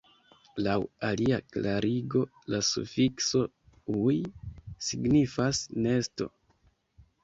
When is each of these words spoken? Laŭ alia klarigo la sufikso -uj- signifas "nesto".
Laŭ 0.67 0.77
alia 1.09 1.37
klarigo 1.57 2.23
la 2.55 2.63
sufikso 2.71 3.45
-uj- 3.53 4.29
signifas 4.91 5.67
"nesto". 5.87 6.35